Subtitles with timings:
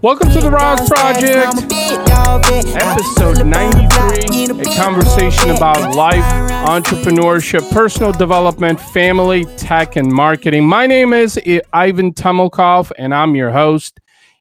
[0.00, 1.72] Welcome to the RAS Project,
[2.76, 6.22] episode 93, a conversation about life,
[6.68, 10.68] entrepreneurship, personal development, family, tech, and marketing.
[10.68, 11.36] My name is
[11.72, 13.98] Ivan Temelkov, and I'm your host.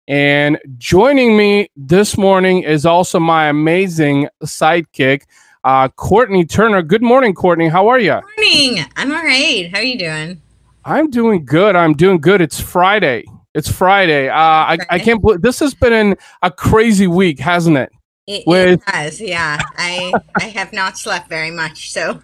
[0.07, 5.24] And joining me this morning is also my amazing sidekick,
[5.64, 6.84] uh, Courtenay Turner.
[6.84, 7.70] Good morning, Courtenay.
[7.70, 8.21] How are you?
[8.38, 8.86] Morning.
[8.96, 9.71] I'm all right.
[9.71, 10.39] How are you doing?
[10.86, 11.76] I'm doing good.
[11.76, 12.42] I'm doing good.
[12.42, 13.26] It's Friday.
[13.58, 14.30] It's Friday.
[14.30, 17.91] Uh, I, I can't believe this has been an, a crazy week, hasn't it?
[18.27, 19.59] It, With, it has, yeah.
[19.77, 22.22] I I have not slept very much, so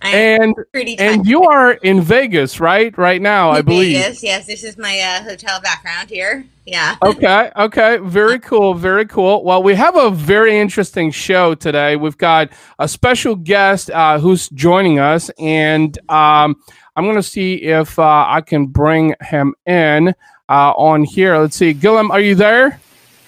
[0.00, 2.96] I'm and pretty and you are in Vegas, right?
[2.98, 3.92] Right now, in I believe.
[3.92, 4.46] Yes, yes.
[4.46, 6.44] This is my uh, hotel background here.
[6.66, 6.96] Yeah.
[7.00, 7.52] Okay.
[7.56, 7.98] Okay.
[7.98, 8.74] Very cool.
[8.74, 9.44] Very cool.
[9.44, 11.94] Well, we have a very interesting show today.
[11.94, 16.56] We've got a special guest uh, who's joining us, and um,
[16.96, 20.14] I'm going to see if uh, I can bring him in
[20.52, 21.38] uh, on here.
[21.38, 21.72] Let's see.
[21.72, 22.78] Guillem, are you there?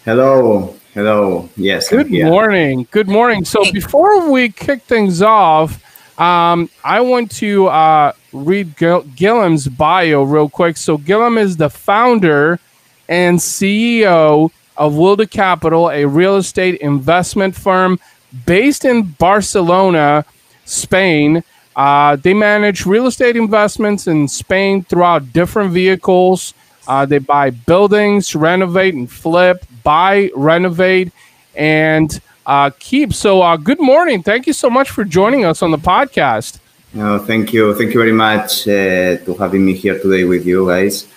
[0.04, 0.76] Hello.
[0.92, 1.48] Hello.
[1.56, 1.88] Yes.
[1.88, 2.86] Good morning.
[2.90, 3.46] Good morning.
[3.46, 5.82] So before we kick things off,
[6.20, 10.76] um, I want to uh, read Gil- Guillem's bio real quick.
[10.76, 12.60] So Guillem is the founder
[13.08, 17.98] and CEO of Wilde Capital, a real estate investment firm
[18.44, 20.26] based in Barcelona,
[20.66, 21.42] Spain.
[21.74, 26.52] Uh, they manage real estate investments in Spain throughout different vehicles.
[26.86, 31.12] Uh, they buy buildings, renovate and flip, buy, renovate,
[31.54, 33.12] and uh, keep.
[33.14, 34.22] So, uh, good morning.
[34.22, 36.58] Thank you so much for joining us on the podcast.
[36.92, 37.74] No, thank you.
[37.74, 41.08] Thank you very much uh, to having me here today with you guys.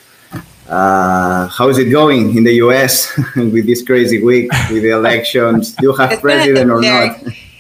[0.68, 5.74] Uh, how is it going in the US with this crazy week with the elections?
[5.76, 7.20] Do you have president or not?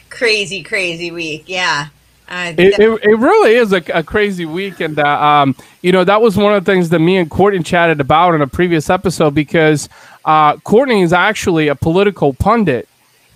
[0.09, 1.43] Crazy, crazy week.
[1.47, 1.87] Yeah.
[2.29, 4.81] It, it, it, really is a, a crazy week.
[4.81, 7.63] And, uh, um, you know, that was one of the things that me and Courtenay
[7.63, 9.87] chatted about in a previous episode because
[10.25, 12.89] uh, Courtenay is actually a political pundit.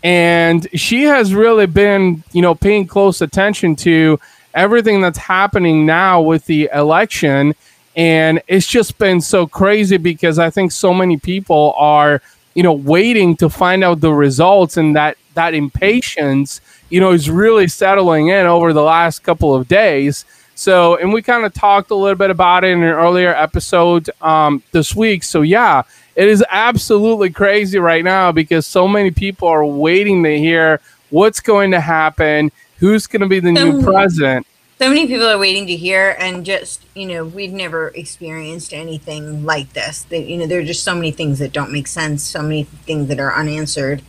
[0.04, 4.20] And she has really been, you know, paying close attention to
[4.54, 7.54] everything that's happening now with the election.
[7.96, 12.22] And it's just been so crazy because I think so many people are,
[12.56, 16.62] you know, waiting to find out the results and that that impatience
[16.92, 20.26] you know, is really settling in over the last couple of days.
[20.54, 24.10] So, and we kind of talked a little bit about it in an earlier episode
[24.22, 25.24] um, this week.
[25.24, 25.84] So, yeah,
[26.16, 31.40] it is absolutely crazy right now because so many people are waiting to hear what's
[31.40, 34.46] going to happen, who's going to be the so, new president.
[34.78, 39.46] So many people are waiting to hear, and just you know, we've never experienced anything
[39.46, 40.04] like this.
[40.04, 42.64] That you know, there are just so many things that don't make sense, so many
[42.64, 44.02] things that are unanswered.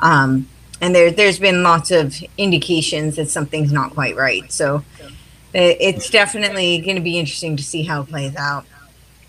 [0.00, 0.48] Um,
[0.80, 4.50] and there there's been lots of indications that something's not quite right.
[4.52, 4.84] So
[5.54, 8.66] it's definitely going to be interesting to see how it plays out.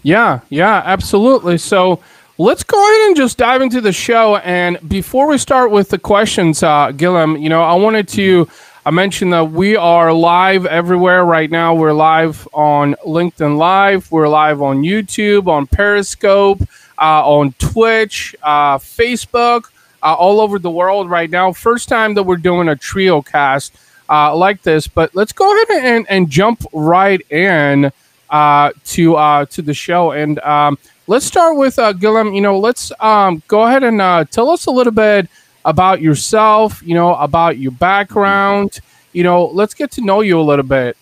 [0.04, 1.58] Yeah, yeah, absolutely.
[1.58, 2.02] So
[2.38, 4.38] let's go ahead and just dive into the show.
[4.38, 8.48] And before we start with the questions, uh, Guillem, you know, I wanted to.
[8.86, 11.76] I mentioned that we are live everywhere right now.
[11.76, 14.10] We're live on LinkedIn Live.
[14.14, 16.62] We're live on YouTube, on Periscope,
[16.98, 19.66] uh, on Twitch, uh, Facebook
[20.08, 21.52] uh, all over the world right now.
[21.52, 23.76] First time that we're doing a trio cast
[24.10, 27.92] uh, like this, but let's go ahead and, and jump right in
[28.30, 30.12] uh, to uh, to the show.
[30.12, 31.94] And um, let's start with uh.
[32.00, 35.28] You know, let's um, go ahead and uh, tell us a little bit
[35.66, 36.82] about yourself.
[36.86, 38.80] You know, about your background.
[39.12, 40.96] You know, let's get to know you a little bit.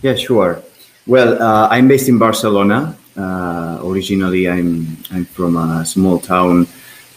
[0.00, 0.62] Yeah, sure.
[1.06, 2.96] Well, uh, I'm based in Barcelona.
[3.84, 6.66] Originally, I'm I'm from a small town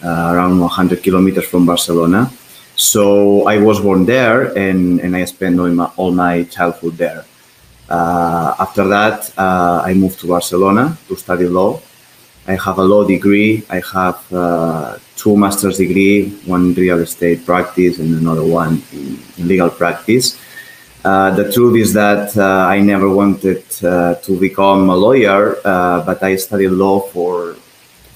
[0.03, 2.31] around 100 kilometers from Barcelona.
[2.75, 7.25] So I was born there and, and I spent all my, all my childhood there.
[7.89, 11.81] Uh, after that, uh, I moved to Barcelona to study law.
[12.47, 13.63] I have a law degree.
[13.69, 19.19] I have uh, two master's degree, one in real estate practice and another one in,
[19.37, 20.39] in legal practice.
[21.03, 26.03] Uh, the truth is that uh, I never wanted uh, to become a lawyer, uh,
[26.05, 27.55] but I studied law for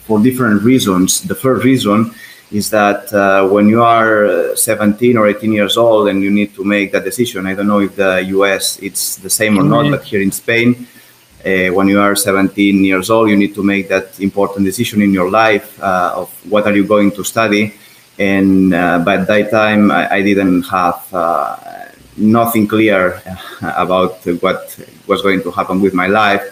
[0.05, 1.21] for different reasons.
[1.21, 2.13] The first reason
[2.51, 6.53] is that uh, when you are uh, 17 or 18 years old and you need
[6.55, 9.83] to make that decision, I don't know if the US it's the same or not,
[9.83, 9.95] mm-hmm.
[9.95, 10.87] but here in Spain,
[11.45, 15.11] uh, when you are 17 years old, you need to make that important decision in
[15.11, 17.73] your life uh, of what are you going to study.
[18.19, 21.57] And uh, by that time, I, I didn't have uh,
[22.15, 23.21] nothing clear
[23.61, 24.77] about what
[25.07, 26.43] was going to happen with my life.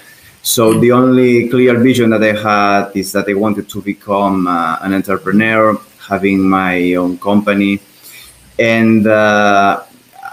[0.44, 4.78] So the only clear vision that I had is that I wanted to become uh,
[4.82, 7.80] an entrepreneur, having my own company,
[8.58, 9.84] and uh,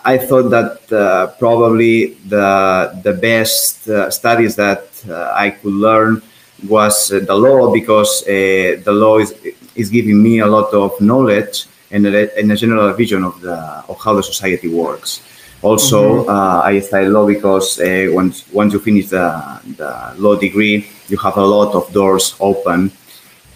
[0.04, 6.22] I thought that uh, probably the the best uh, studies that uh, I could learn
[6.66, 9.34] was uh, the law because the law is
[9.74, 13.56] is giving me a lot of knowledge and a, and a general vision of the
[13.88, 15.20] of how the society works.
[15.62, 16.30] Also, mm-hmm.
[16.30, 21.16] uh, I studied law because uh, once once you finish the, the law degree, you
[21.18, 22.92] have a lot of doors open,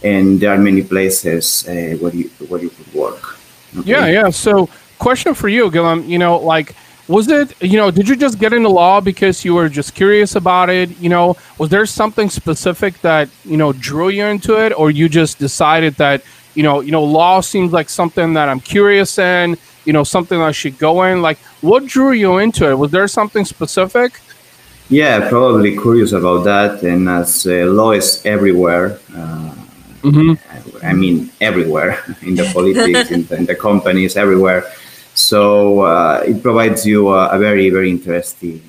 [0.02, 3.38] and there are many places uh, where you where you could work.
[3.78, 3.90] Okay?
[3.90, 4.30] Yeah, yeah.
[4.30, 4.68] So,
[4.98, 6.08] question for you, Guillem.
[6.08, 6.74] You know, like
[7.08, 10.36] was it you know did you just get into law because you were just curious
[10.36, 14.72] about it you know was there something specific that you know drew you into it
[14.78, 16.22] or you just decided that
[16.54, 20.40] you know you know law seems like something that i'm curious in you know something
[20.40, 24.20] i should go in like what drew you into it was there something specific
[24.88, 29.54] yeah probably curious about that and as uh, law is everywhere uh,
[30.02, 30.86] mm-hmm.
[30.86, 34.64] i mean everywhere in the politics in, the, in the companies everywhere
[35.14, 38.62] so uh, it provides you a, a, very, very interesting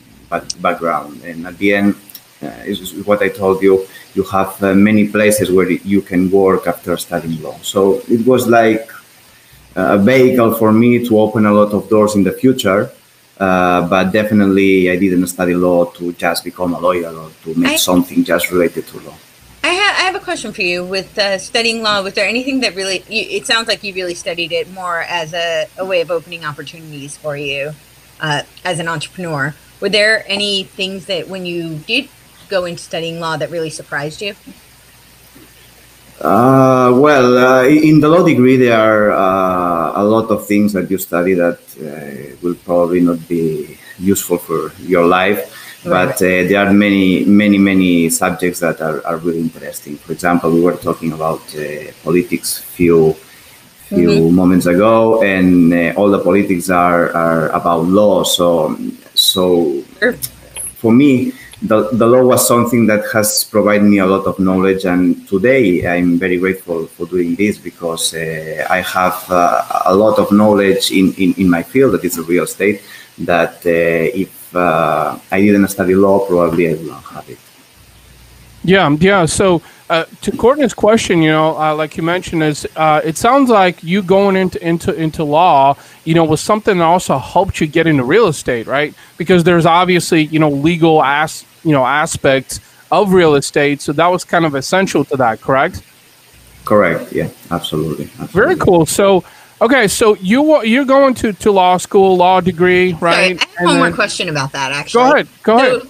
[0.60, 1.24] background.
[1.24, 1.96] And at the end,
[2.42, 6.68] uh, is what I told you, you have uh, many places where you can work
[6.68, 7.58] after studying law.
[7.62, 8.90] So it was like
[9.76, 12.92] a vehicle for me to open a lot of doors in the future.
[13.40, 17.72] Uh, but definitely, I didn't study law to just become a lawyer or to make
[17.72, 19.16] I, something just related to law.
[19.64, 20.86] I have, I have a question for you.
[20.86, 23.04] With uh, studying law, was there anything that really?
[23.10, 26.46] You, it sounds like you really studied it more as a, a way of opening
[26.46, 27.74] opportunities for you
[28.20, 29.56] uh, as an entrepreneur.
[29.80, 32.10] Were there any things that when you did
[32.50, 34.36] go into studying law that really surprised you?
[36.22, 40.90] Uh, well, uh, in the law degree, there are uh, a lot of things that
[40.90, 46.66] you study that uh, will probably not be useful for your life but uh, there
[46.66, 49.98] are many, many, many subjects that are, are really interesting.
[49.98, 53.16] For example, we were talking about uh, politics few
[53.90, 54.36] few mm-hmm.
[54.36, 58.24] moments ago, and uh, all the politics are, are about law.
[58.24, 58.78] So,
[59.14, 60.14] so sure.
[60.78, 61.34] for me,
[61.64, 65.88] the, the law was something that has provided me a lot of knowledge, and today
[65.88, 70.92] I'm very grateful for doing this because uh, I have uh, a lot of knowledge
[70.92, 72.82] in, in, in my field that is real estate.
[73.20, 77.40] That uh, if uh, I didn't study law, probably I would not have it.
[78.66, 79.26] Yeah, yeah.
[79.26, 83.84] So uh, to Courtenay's question, you know, uh, like you mentioned, is it sounds like
[83.84, 87.88] you going into into into law, you know, was something that also helped you get
[87.88, 88.94] into real estate, right?
[89.18, 92.60] Because there's obviously you know legal as you know aspects
[92.92, 95.82] of real estate, so that was kind of essential to that, correct?
[96.66, 97.12] Correct.
[97.12, 98.06] Yeah, absolutely.
[98.06, 98.28] absolutely.
[98.28, 98.86] Very cool.
[98.86, 99.24] So
[99.64, 103.40] Okay, so you you're going to, to law school, law degree, right?
[103.40, 104.74] Sorry, I have one then, more question about that.
[104.74, 105.28] Actually, go ahead.
[105.44, 105.90] Go so ahead.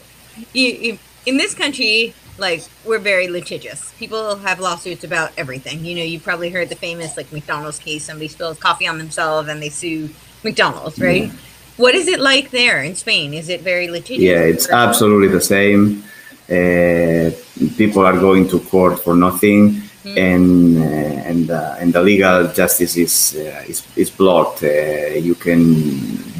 [0.53, 3.91] You, you, in this country, like we're very litigious.
[3.97, 5.85] People have lawsuits about everything.
[5.85, 8.03] You know, you've probably heard the famous like McDonald's case.
[8.03, 10.09] Somebody spills coffee on themselves and they sue
[10.43, 11.23] McDonald's, right?
[11.23, 11.33] Yeah.
[11.77, 13.33] What is it like there in Spain?
[13.33, 14.23] Is it very litigious?
[14.23, 16.03] Yeah, it's absolutely the same.
[16.49, 17.31] Uh,
[17.77, 20.17] people are going to court for nothing mm.
[20.17, 24.61] and uh, and uh, and the legal justice is uh, is, is blocked.
[24.61, 25.63] you can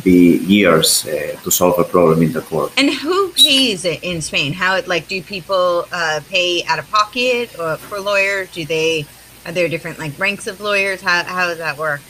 [0.04, 1.04] be years
[1.44, 2.72] to solve a problem in the court.
[2.78, 4.54] And who pays it in Spain?
[4.54, 5.88] How it like do people
[6.30, 8.52] pay out of pocket or for lawyers?
[8.52, 9.06] Do they
[9.46, 11.02] are there different like ranks of lawyers?
[11.02, 12.02] How how does that work?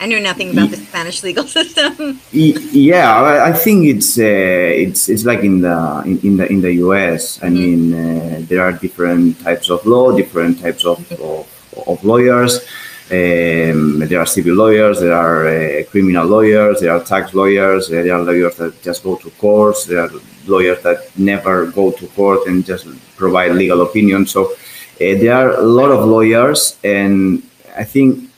[0.00, 2.18] I know nothing about the Spanish legal system.
[2.32, 6.72] yeah, I think it's uh, it's it's like in the in, in the in the
[6.86, 7.42] US.
[7.42, 7.54] I mm-hmm.
[7.54, 11.46] mean, uh, there are different types of law, different types of of,
[11.86, 12.64] of lawyers.
[13.12, 18.14] Um, there are civil lawyers, there are uh, criminal lawyers, there are tax lawyers, there
[18.14, 20.10] are lawyers that just go to courts, there are
[20.46, 24.26] lawyers that never go to court and just provide legal opinion.
[24.26, 24.54] So uh,
[24.98, 27.42] there are a lot of lawyers, and
[27.76, 28.29] I think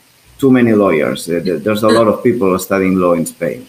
[0.43, 1.27] too many lawyers.
[1.27, 3.65] There's a lot of people studying law in Spain.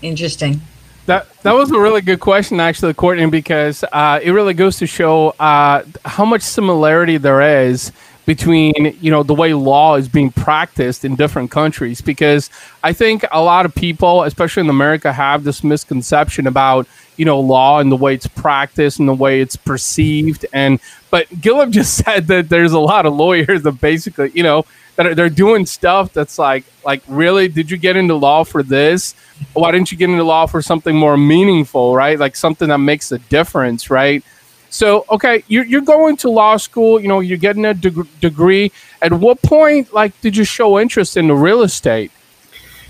[0.00, 0.62] Interesting.
[1.04, 4.86] That that was a really good question, actually, Courtenay, because uh, it really goes to
[4.86, 5.84] show uh,
[6.16, 7.92] how much similarity there is
[8.24, 12.00] between you know the way law is being practiced in different countries.
[12.00, 12.48] Because
[12.82, 16.86] I think a lot of people, especially in America, have this misconception about
[17.18, 20.46] you know law and the way it's practiced and the way it's perceived.
[20.54, 24.64] And but Guillem just said that there's a lot of lawyers that basically you know
[24.96, 28.62] that are, they're doing stuff that's like like really did you get into law for
[28.62, 29.14] this?
[29.52, 32.18] Why didn't you get into law for something more meaningful right?
[32.18, 34.22] Like something that makes a difference right?
[34.70, 38.72] So okay you're, you're going to law school you know you're getting a deg- degree.
[39.02, 42.10] At what point like did you show interest in the real estate?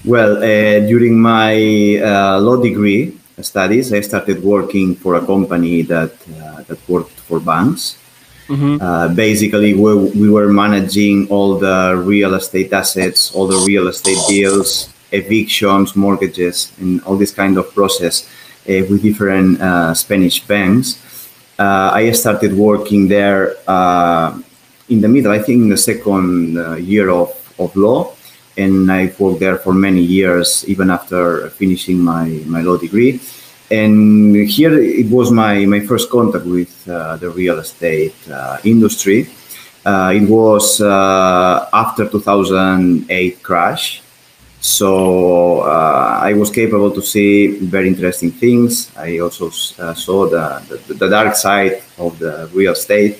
[0.04, 1.54] Well uh, during my
[2.02, 7.40] uh, law degree studies i started working for a company that uh, that worked for
[7.40, 7.98] banks
[8.48, 8.80] Mm-hmm.
[8.80, 14.18] Uh, basically, we, we were managing all the real estate assets, all the real estate
[14.28, 18.28] deals, evictions, mortgages, and all this kind of process
[18.68, 20.98] uh, with different uh, Spanish banks.
[21.58, 24.38] uh, I started working there uh,
[24.88, 28.12] in the middle, I think in the second uh, year of, of law.
[28.56, 33.20] And I worked there for many years, even after finishing my, my law degree.
[33.70, 39.28] And here it was my, my first contact with uh, the real estate uh, industry.
[39.84, 44.02] Uh, it was after 2008 crash
[44.64, 48.90] so uh, I was capable to see very interesting things.
[48.96, 53.18] I also uh, saw the, the, the, dark side of the real estate.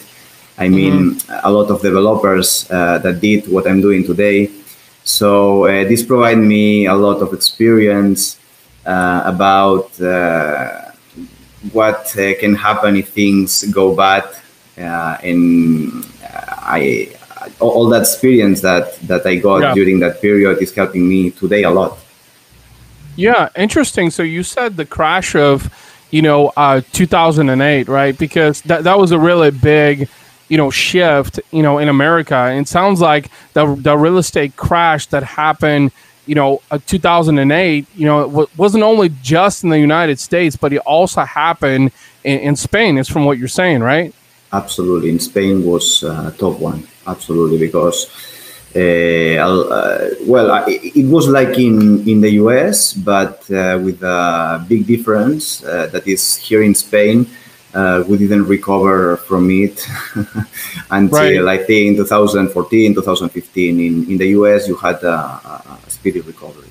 [0.57, 1.47] I mean, mm-hmm.
[1.47, 4.51] a lot of developers uh, that did what I'm doing today.
[5.05, 8.44] So uh, this provided me a lot of experience uh,
[8.87, 10.91] about uh,
[11.73, 14.25] what can happen if things go bad.
[14.77, 17.15] and I
[17.61, 19.75] all that experience that that I got yeah.
[19.75, 21.99] during that period is helping me today a lot.
[23.17, 24.11] Yeah, interesting.
[24.11, 25.73] So you said the crash of,
[26.11, 28.19] you know, uh, 2008, right?
[28.19, 30.09] Because that that was a really big,
[30.49, 32.35] you know, shift, you know, in America.
[32.35, 35.93] And it sounds like the the real estate crash that happened,
[36.27, 40.73] you know, uh, 2008, you know, it wasn't only just in the United States, but
[40.73, 41.93] it also happened
[42.25, 42.99] in, in Spain.
[42.99, 44.15] Is from what you're saying, right?
[44.53, 48.11] Absolutely, in Spain was uh, top one absolutely because
[48.77, 54.87] uh, uh, well it was like in in the US but uh, with a big
[54.87, 57.27] difference uh, that is here in Spain
[57.75, 59.87] uh, we didn't recover from it
[60.91, 61.61] until right.
[61.61, 65.17] I think 2014 2015 in in the US you had a,
[65.84, 66.69] a speedy recovery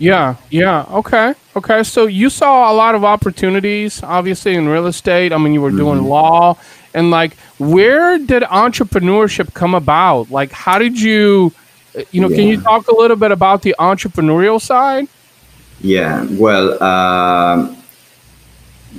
[0.00, 0.86] yeah, yeah.
[0.90, 1.34] Okay.
[1.54, 1.84] Okay.
[1.84, 5.32] So you saw a lot of opportunities, obviously, in real estate.
[5.32, 6.08] I mean, you were doing mm-hmm.
[6.08, 6.58] law
[6.94, 11.52] and like where did entrepreneurship come about like how did you
[12.12, 12.36] you know yeah.
[12.36, 15.06] can you talk a little bit about the entrepreneurial side
[15.80, 17.76] yeah well um,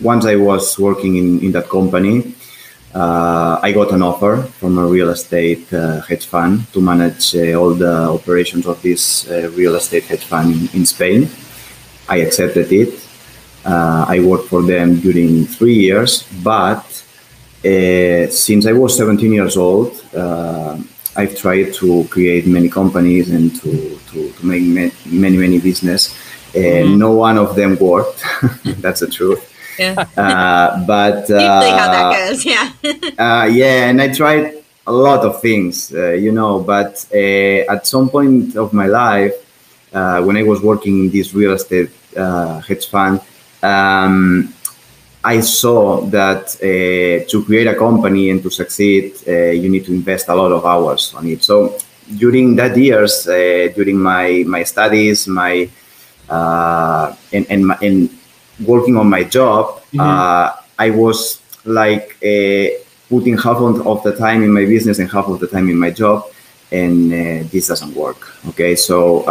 [0.02, 2.36] once i was working in, in that company
[2.96, 7.60] uh, i got an offer from a real estate uh, hedge fund to manage uh,
[7.60, 11.30] all the operations of this uh, real estate hedge fund in, in spain
[12.10, 12.94] i accepted it
[13.66, 16.86] uh, i worked for them during three years but
[17.66, 20.78] uh, since I was 17 years old, uh,
[21.16, 26.16] I've tried to create many companies and to, to, to make many, many business.
[26.54, 27.00] And mm-hmm.
[27.00, 28.24] no one of them worked.
[28.84, 29.52] That's the truth.
[29.78, 30.06] Yeah.
[30.16, 32.72] Uh, but uh, how that goes, yeah.
[33.18, 36.60] uh, yeah, and I tried a lot of things, uh, you know.
[36.60, 39.34] But uh, at some point of my life,
[39.94, 43.22] uh, when I was working in this real estate hedge fund,
[43.64, 44.54] um,
[45.26, 49.92] I saw that uh, to create a company and to succeed, uh, you need to
[49.92, 51.44] invest a lot of hours on it.
[51.44, 51.78] So
[52.18, 55.68] during that years, uh, during my my studies, my
[56.30, 58.10] uh, and and, my, and
[58.64, 60.00] working on my job, mm-hmm.
[60.00, 62.68] Uh, I was like uh,
[63.10, 65.90] putting half of the time in my business and half of the time in my
[65.90, 66.26] job,
[66.72, 67.12] and
[67.50, 68.36] this doesn't work.
[68.50, 69.24] Okay, so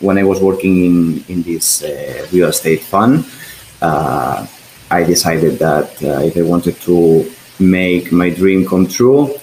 [0.00, 1.84] when I was working in in this
[2.32, 3.24] real estate fund.
[4.90, 9.34] I decided that uh, if I wanted to make my dream come true,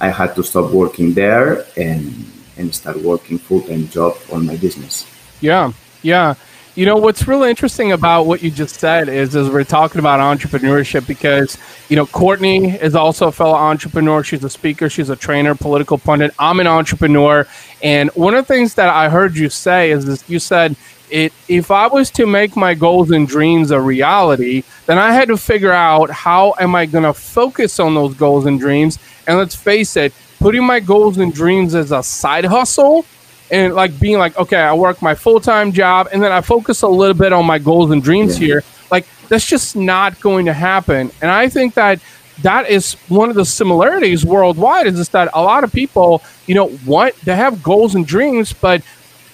[0.00, 2.12] I had to stop working there and
[2.56, 5.06] and start working full time job on my business.
[5.40, 5.72] Yeah,
[6.02, 6.34] yeah.
[6.78, 10.20] You know what's really interesting about what you just said is as we're talking about
[10.20, 11.58] entrepreneurship because
[11.88, 14.22] you know Courtenay is also a fellow entrepreneur.
[14.22, 16.32] She's a speaker, she's a trainer, political pundit.
[16.38, 17.48] I'm an entrepreneur,
[17.82, 20.76] and one of the things that I heard you say is this, you said
[21.10, 25.26] it if I was to make my goals and dreams a reality, then I had
[25.30, 29.00] to figure out how am I going to focus on those goals and dreams.
[29.26, 33.04] And let's face it, putting my goals and dreams as a side hustle
[33.50, 36.82] and like being like, okay, I work my full time job and then I focus
[36.82, 38.46] a little bit on my goals and dreams yeah.
[38.46, 38.64] here.
[38.90, 41.10] Like that's just not going to happen.
[41.22, 42.00] And I think that
[42.42, 46.54] that is one of the similarities worldwide is just that a lot of people, you
[46.54, 48.82] know, want to have goals and dreams, but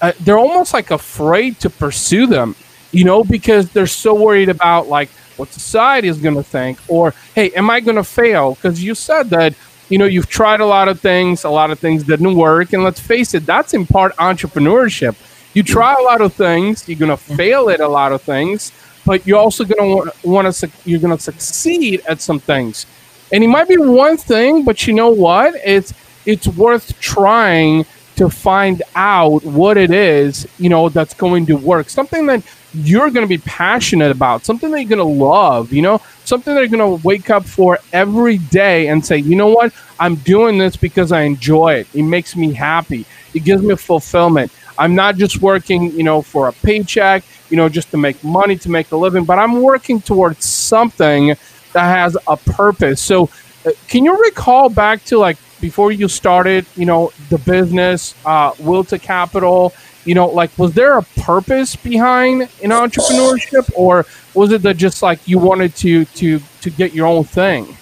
[0.00, 2.56] uh, they're almost like afraid to pursue them,
[2.92, 7.12] you know, because they're so worried about like what society is going to think or,
[7.34, 8.54] hey, am I going to fail?
[8.54, 9.54] Because you said that,
[9.88, 12.72] you know, you've tried a lot of things, a lot of things didn't work.
[12.72, 15.16] And let's face it, that's in part entrepreneurship.
[15.54, 17.36] You try a lot of things, you're going to mm-hmm.
[17.36, 18.72] fail at a lot of things,
[19.06, 22.86] but you're also going to want to, you're going to succeed at some things.
[23.32, 25.54] And it might be one thing, but you know what?
[25.64, 25.92] It's,
[26.26, 27.86] it's worth trying
[28.16, 31.88] to find out what it is, you know, that's going to work.
[31.88, 32.42] Something that
[32.74, 36.54] you're going to be passionate about, something that you're going to love, you know, something
[36.54, 40.16] that you're going to wake up for every day and say, you know what, I'm
[40.16, 41.88] doing this because I enjoy it.
[41.94, 43.06] It makes me happy.
[43.32, 44.52] It gives me fulfillment.
[44.76, 48.56] I'm not just working, you know, for a paycheck, you know, just to make money,
[48.58, 51.36] to make a living, but I'm working towards something
[51.72, 53.00] that has a purpose.
[53.00, 53.30] So,
[53.66, 58.52] uh, can you recall back to like before you started, you know, the business, uh,
[58.58, 59.72] Will to Capital?
[60.04, 65.02] You know, like, was there a purpose behind an entrepreneurship, or was it that just
[65.02, 67.76] like you wanted to to to get your own thing?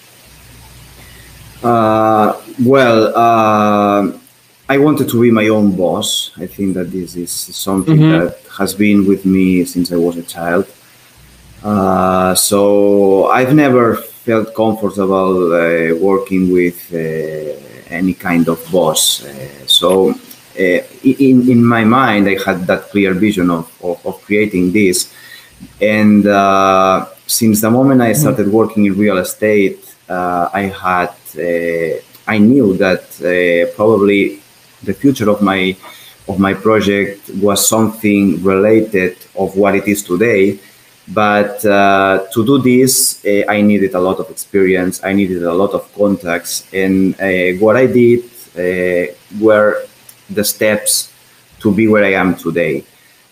[1.62, 4.12] Uh, well, uh,
[4.69, 6.33] I wanted to be my own boss.
[6.37, 8.26] I think that this is something mm-hmm.
[8.26, 10.67] that has been with me since I was a child.
[11.62, 16.99] Uh, so I've never felt comfortable uh, working with uh,
[17.88, 19.25] any kind of boss.
[19.25, 20.14] Uh, so
[20.56, 25.12] in, in my mind, I had that clear vision of, of, of creating this.
[25.80, 26.25] And
[27.26, 28.21] since the moment I mm-hmm.
[28.21, 34.40] started working in real estate, I had uh, I knew that uh, probably
[34.82, 35.76] the future of my
[36.28, 40.59] of my project was something related of what it is today.
[41.09, 45.02] But uh, to do this, uh, I needed a lot of experience.
[45.02, 48.21] I needed a lot of contacts, and uh, what I did
[48.56, 49.85] uh, were
[50.34, 51.12] the steps
[51.60, 52.84] to be where I am today.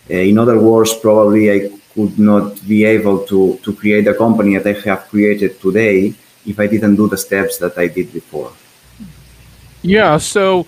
[0.09, 1.59] in other words, probably I
[1.93, 6.13] could not be able to to create the company that I have created today
[6.45, 8.51] if I didn't do the steps that I did before.
[9.81, 10.65] Yeah, so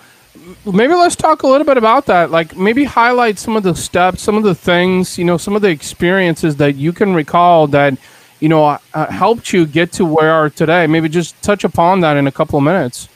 [0.65, 2.31] maybe let's talk a little bit about that.
[2.31, 5.61] Like maybe highlight some of the steps, some of the things, you know, some of
[5.61, 7.97] the experiences that you can recall that,
[8.39, 10.87] you know, uh, helped you get to where you are today.
[10.87, 13.07] Maybe just touch upon that in a couple of minutes.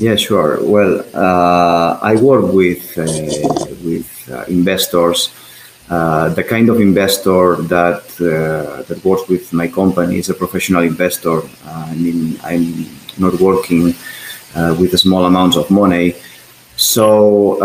[0.00, 0.58] Yeah, sure.
[0.64, 3.04] Well, uh, I work with uh,
[3.84, 5.28] with uh, investors
[5.90, 10.84] uh, the kind of investor that uh, that works with my company is a professional
[10.84, 11.42] investor.
[11.66, 12.86] I mean, I'm
[13.18, 13.94] not working
[14.54, 16.14] uh, with a small amounts of money.
[16.76, 17.58] So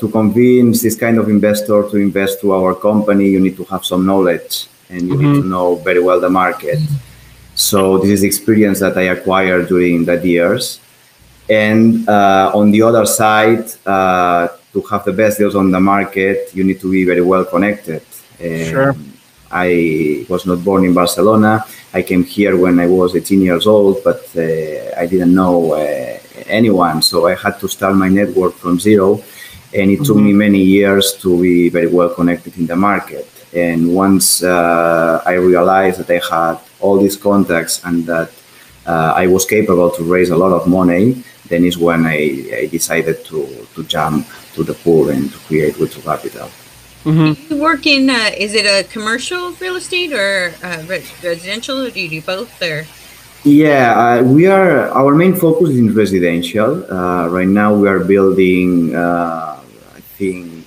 [0.00, 3.84] to convince this kind of investor to invest to our company, you need to have
[3.84, 5.32] some knowledge and you mm-hmm.
[5.32, 6.78] need to know very well the market.
[7.56, 10.78] So this is the experience that I acquired during that years.
[11.52, 16.38] And uh, on the other side, uh, to have the best deals on the market,
[16.54, 18.02] you need to be very well connected.
[18.40, 18.96] Um, sure.
[19.50, 21.64] I was not born in Barcelona.
[21.92, 26.18] I came here when I was 18 years old, but uh, I didn't know uh,
[26.46, 27.02] anyone.
[27.02, 29.22] So I had to start my network from zero.
[29.74, 30.04] And it mm-hmm.
[30.04, 30.38] took me mm-hmm.
[30.38, 33.28] many years to be very well connected in the market.
[33.52, 38.30] And once uh, I realized that I had all these contacts and that
[38.86, 42.18] uh, I was capable to raise a lot of money, then is when I,
[42.62, 46.48] I decided to, to jump to the pool and to create Will to Capital.
[47.04, 47.54] Mm-hmm.
[47.54, 52.00] You work in, uh, is it a commercial real estate or uh, residential, or do
[52.00, 52.62] you do both?
[52.62, 52.86] Or?
[53.44, 56.86] Yeah, uh, we are, our main focus is in residential.
[56.90, 59.60] Uh, right now we are building, uh,
[59.96, 60.64] I think,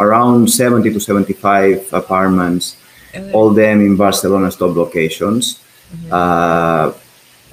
[0.00, 2.76] around 70 to 75 apartments,
[3.14, 3.32] okay.
[3.32, 5.60] all them in Barcelona's top locations.
[6.10, 6.92] Uh,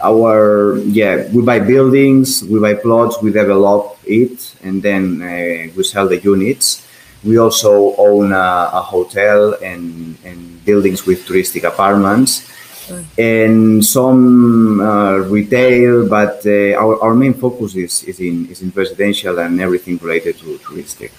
[0.01, 5.83] our yeah we buy buildings we buy plots we develop it and then uh, we
[5.83, 6.85] sell the units.
[7.23, 12.49] We also own a, a hotel and, and buildings with touristic apartments.
[12.83, 13.05] Mm.
[13.17, 18.73] and some uh, retail but uh, our, our main focus is, is in is in
[18.75, 21.11] residential and everything related to touristic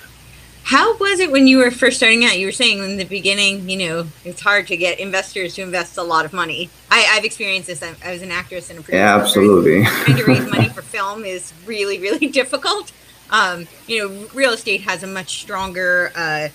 [0.64, 2.38] how was it when you were first starting out?
[2.38, 5.98] You were saying in the beginning, you know, it's hard to get investors to invest
[5.98, 6.70] a lot of money.
[6.90, 7.82] I, have experienced this.
[7.82, 9.04] I, I, was an actress and a producer.
[9.04, 9.84] Yeah, absolutely.
[9.84, 12.92] Trying to raise money for film is really, really difficult.
[13.30, 16.48] Um, you know, real estate has a much stronger uh,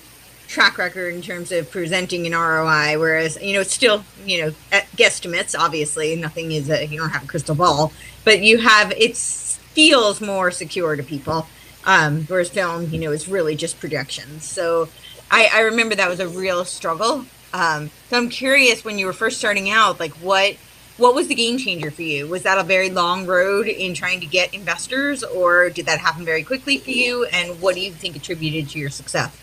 [0.48, 4.52] track record in terms of presenting an ROI, whereas you know it's still you know
[4.98, 5.58] guesstimates.
[5.58, 7.94] Obviously, nothing is a you don't have a crystal ball,
[8.26, 11.48] but you have it feels more secure to people.
[11.86, 14.44] Um, whereas film, you know, is really just projections.
[14.44, 14.90] So
[15.32, 17.26] I, I remember that was a real struggle.
[17.54, 20.56] Um, so I'm curious when you were first starting out, like what
[20.98, 22.28] what was the game changer for you?
[22.28, 26.26] Was that a very long road in trying to get investors, or did that happen
[26.26, 27.26] very quickly for you?
[27.32, 29.36] And what do you think attributed to your success?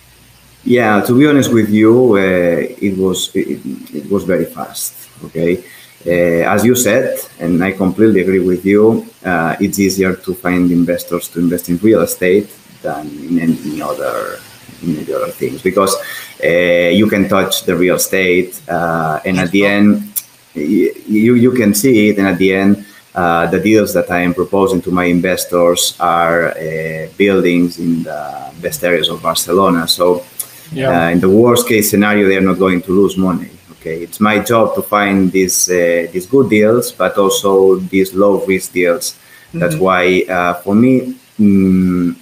[0.65, 3.61] Yeah, to be honest with you, uh, it was it,
[3.95, 4.95] it was very fast.
[5.25, 5.65] Okay,
[6.07, 10.71] uh, as you said, and I completely agree with you, uh, it's easier to find
[10.71, 12.49] investors to invest in real estate
[12.83, 14.39] than in any other
[14.83, 15.97] in any other things because
[16.45, 20.23] uh, you can touch the real estate, uh, and at the end,
[20.55, 22.85] you you can see it, and at the end.
[23.15, 28.53] Uh, the deals that I am proposing to my investors are uh, buildings in the
[28.61, 29.89] best areas of Barcelona.
[29.89, 30.23] So,
[30.71, 31.09] yeah.
[31.09, 33.56] in the worst case scenario, they are not going to lose money
[33.87, 38.45] okay, it's my job to find these uh, these good deals, but also these low
[38.47, 39.15] risk deals.
[39.15, 39.59] Mm-hmm.
[39.61, 42.17] That's why uh, for me, mm,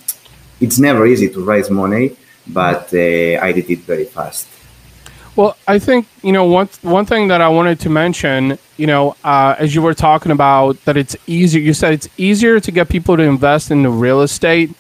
[0.60, 4.48] it's never easy to raise money, but uh, I did it very fast.
[5.36, 8.58] Well, I think you know one one thing that I wanted to mention.
[8.76, 11.62] You know, uh, as you were talking about that, it's easier.
[11.62, 14.70] You said it's easier to get people to invest in the real estate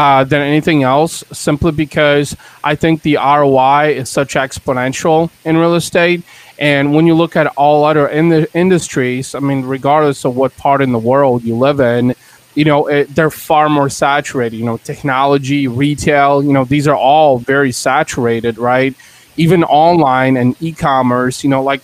[0.00, 5.74] uh, than anything else, simply because I think the ROI is such exponential in real
[5.74, 6.22] estate.
[6.58, 10.56] And when you look at all other in the industries, I mean, regardless of what
[10.56, 12.14] part in the world you live in,
[12.54, 14.56] you know, it, they're far more saturated.
[14.56, 18.94] You know, technology, retail, you know, these are all very saturated, right?
[19.36, 21.82] even online and e-commerce, you know, like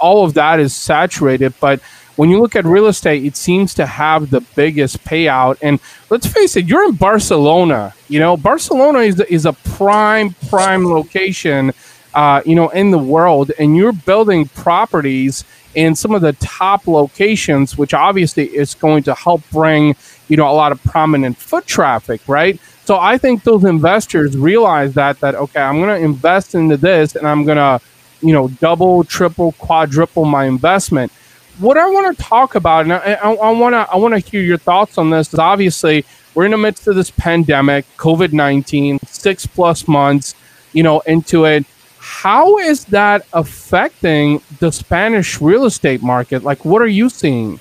[0.00, 1.52] all of that is saturated.
[1.60, 1.80] But
[2.18, 5.56] when you look at real estate, it seems to have the biggest payout.
[5.62, 5.78] And
[6.10, 7.94] let's face it, you're in Barcelona.
[8.08, 11.72] You know, Barcelona is is a prime prime location,
[12.14, 15.44] uh, you know, in the world, and you're building properties
[15.76, 19.94] in some of the top locations, which obviously is going to help bring
[20.26, 22.58] you know a lot of prominent foot traffic, right?
[22.84, 27.14] So I think those investors realize that that okay, I'm going to invest into this,
[27.14, 27.80] and I'm going to,
[28.22, 31.12] you know, double, triple, quadruple my investment.
[31.58, 34.58] What I want to talk about, and I want to I want to hear your
[34.58, 39.44] thoughts on this, is obviously we're in the midst of this pandemic, COVID nineteen, six
[39.44, 40.36] plus months,
[40.72, 41.64] you know, into it.
[41.98, 46.44] How is that affecting the Spanish real estate market?
[46.44, 47.58] Like, what are you seeing?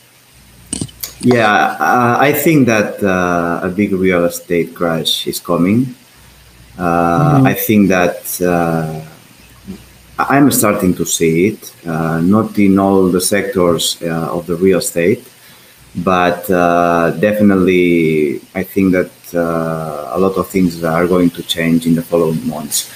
[1.22, 5.96] Yeah, uh, I think that uh, a big real estate crash is coming.
[6.78, 7.48] Uh, mm-hmm.
[7.48, 9.02] I think that uh,
[10.20, 14.80] I'm starting to see it, uh, not in all the sectors uh, of the real
[14.80, 15.24] estate,
[15.98, 16.48] but
[17.20, 22.48] definitely I think that a lot of things are going to change in the following
[22.48, 22.92] months.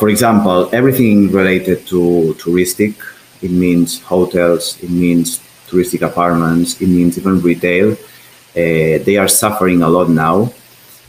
[0.00, 2.94] for example, everything related to touristic,
[3.42, 7.92] it means hotels, it means touristic apartments, it means even retail.
[7.92, 10.52] Uh, they are suffering a lot now.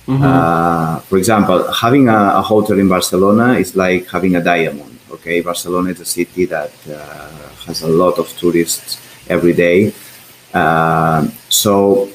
[0.08, 0.24] Mm-hmm.
[0.24, 5.00] Uh, for example, having a, a, hotel in Barcelona is like having a diamond.
[5.10, 9.94] Okay, Barcelona is a city that uh, has a lot of tourists every day.
[10.54, 12.08] Uh, so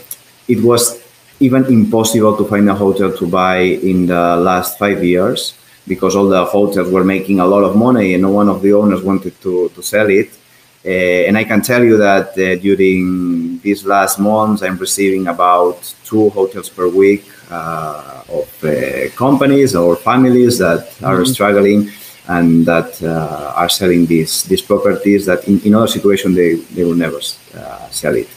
[0.46, 1.02] it was
[1.40, 5.54] even impossible to find a hotel to buy in the last five years
[5.88, 8.72] because all the hotels were making a lot of money and no one of the
[8.72, 10.30] owners wanted to, to sell it.
[10.84, 15.92] Uh, and I can tell you that uh, during these last months, I'm receiving about
[16.04, 18.48] two hotels per week uh, of
[19.16, 21.04] companies or families that mm-hmm.
[21.04, 21.90] are struggling
[22.28, 26.84] and that uh, are selling these these properties that in, in other situations they, they
[26.84, 27.20] will never
[27.56, 28.28] uh, sell it.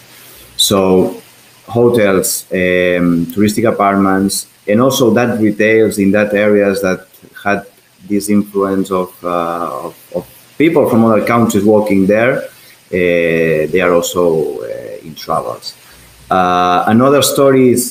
[0.55, 1.21] So
[1.67, 7.07] hotels, um, touristic apartments, and also that retails in that areas that
[7.43, 7.65] had
[8.07, 12.49] this influence of, uh, of, of people from other countries working there, uh,
[12.91, 15.75] they are also uh, in troubles.
[16.33, 17.89] Uh, another story is,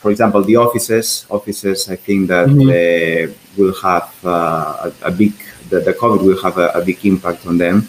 [0.00, 1.26] for example, the offices.
[1.28, 3.60] Offices, I think that mm-hmm.
[3.60, 5.34] will have a, a, big,
[5.68, 7.86] the, the, COVID will have a, a, big impact on them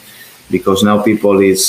[0.52, 1.64] because now people is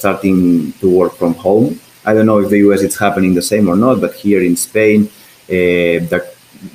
[0.00, 1.80] starting to work from home.
[2.04, 4.54] I don't know if the US it's happening the same or not, but here in
[4.54, 6.20] Spain, uh, the,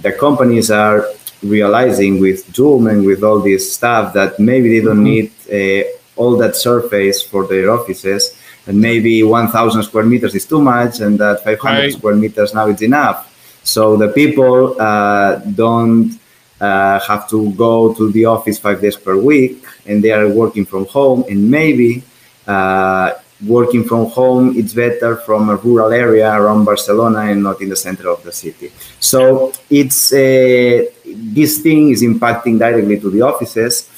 [0.02, 1.08] the companies are
[1.42, 5.54] realizing with Zoom and with all this stuff that maybe they don't mm-hmm.
[5.54, 8.36] need uh, all that surface for their offices,
[8.68, 11.94] and maybe 1,000 square meters is too much, and that 500 right.
[11.94, 13.28] square meters now is enough.
[13.64, 16.20] So the people uh, don't
[16.60, 20.66] uh, have to go to the office five days per week, and they are working
[20.66, 22.04] from home, and maybe
[22.48, 23.14] uh,
[23.46, 27.76] working from home it's better from a rural area around barcelona and not in the
[27.76, 33.90] center of the city so it's uh, this thing is impacting directly to the offices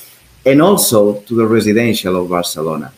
[0.46, 2.92] and also to the residential of barcelona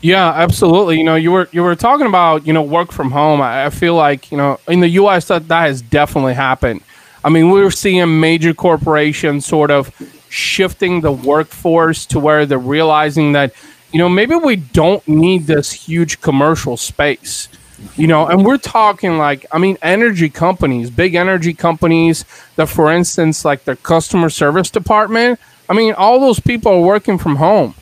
[0.00, 0.98] yeah, absolutely.
[0.98, 3.40] You know, you were you were talking about you know work from home.
[3.40, 5.26] I, I feel like you know in the U.S.
[5.28, 6.82] that that has definitely happened.
[7.24, 9.92] I mean, we are seeing major corporations sort of
[10.30, 13.52] shifting the workforce to where they're realizing that
[13.92, 17.48] you know, maybe we don't need this huge commercial space.
[17.96, 22.24] You know, and we're talking like, I mean, energy companies, big energy companies
[22.56, 27.18] that, for instance, like their customer service department, I mean, all those people are working
[27.18, 27.74] from home.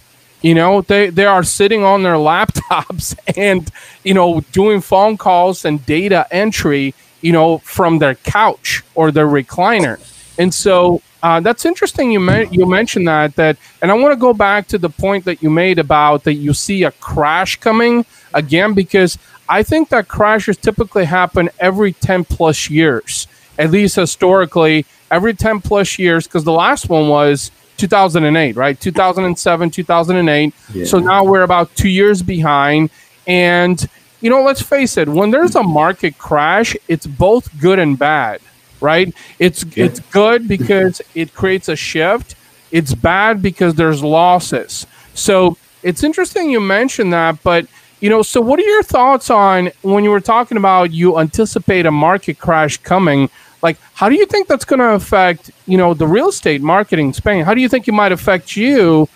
[0.43, 3.71] You know, they, they are sitting on their laptops and,
[4.05, 9.27] you know, doing phone calls and data entry, you know, from their couch or their
[9.27, 9.99] recliner.
[10.39, 12.13] And so uh, that's interesting.
[12.13, 15.25] You me- you mentioned that that, and I want to go back to the point
[15.25, 19.19] that you made about that you see a crash coming again because
[19.49, 23.27] I think that crashes typically happen every ten plus years,
[23.59, 26.27] at least historically, every ten plus years.
[26.27, 28.81] Because the last one was 2008, right?
[28.81, 30.55] 2007, 2008.
[30.73, 30.85] Yeah.
[30.85, 32.91] So now we're about two years behind,
[33.27, 33.89] and
[34.21, 38.41] you know, let's face it, when there's a market crash, it's both good and bad,
[38.81, 39.15] right?
[39.39, 39.85] It's yeah.
[39.85, 42.35] it's good because it creates a shift.
[42.71, 44.87] It's bad because there's losses.
[45.15, 47.67] So it's interesting you mentioned that, but
[48.01, 51.87] you know, so what are your thoughts on when you were talking about you anticipate
[51.87, 53.31] a market crash coming?
[53.67, 56.99] Like, how do you think that's going to affect, you know, the real estate market
[57.05, 57.45] in Spain?
[57.45, 59.09] How do you think it might affect you?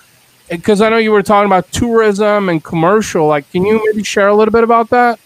[0.49, 3.25] Because I know you were talking about tourism and commercial.
[3.35, 5.21] Like, can you maybe share a little bit about that?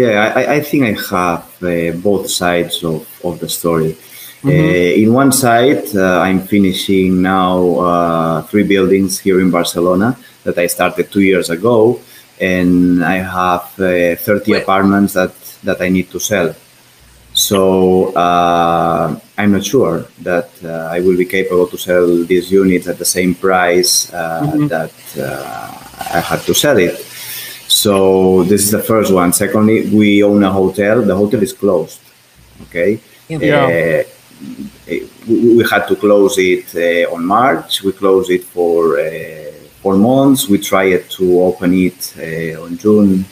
[0.00, 3.92] Yeah, I, I think I have uh, both sides of, of the story.
[3.92, 4.48] Mm-hmm.
[4.48, 7.54] Uh, in one side, uh, I'm finishing now
[7.88, 12.00] uh, three buildings here in Barcelona that I started two years ago
[12.40, 14.62] and I have uh, 30 Wait.
[14.62, 16.54] apartments that, that I need to sell.
[17.38, 22.88] So uh, I'm not sure that uh, I will be capable to sell these units
[22.88, 24.66] at the same price uh, mm-hmm.
[24.66, 26.96] that uh, I had to sell it.
[27.68, 29.32] So this is the first one.
[29.32, 31.00] Secondly, we own a hotel.
[31.02, 32.00] The hotel is closed.
[32.62, 32.98] Okay.
[33.28, 33.66] Yeah.
[33.66, 34.02] Uh,
[35.28, 36.74] we, we, had to close it
[37.12, 37.84] on March.
[37.84, 38.98] We closed it for
[39.80, 40.48] for months.
[40.48, 43.24] We tried to open it uh, on June,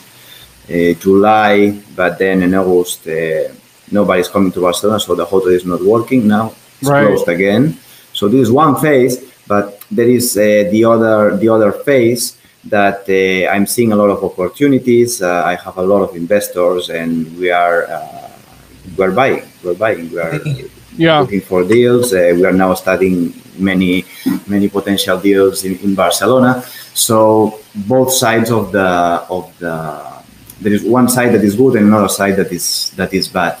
[0.69, 3.49] uh, July, but then in August, uh,
[3.91, 6.53] nobody's coming to Barcelona, so the hotel is not working now.
[6.81, 7.07] It's right.
[7.07, 7.77] closed again.
[8.13, 13.51] So this is one phase, but there is the other the other phase that uh,
[13.53, 15.21] I'm seeing a lot of opportunities.
[15.21, 18.31] Uh, I have a lot of investors, and we are uh,
[18.97, 19.43] we're buying.
[19.63, 20.11] We're buying.
[20.11, 20.39] We are
[20.97, 21.19] yeah.
[21.19, 22.11] looking for deals.
[22.11, 24.05] we are now studying many
[24.47, 26.63] many potential deals in, in Barcelona.
[26.93, 30.17] So both sides of the of the
[30.59, 33.59] there is one side that is good and another side that is that is bad.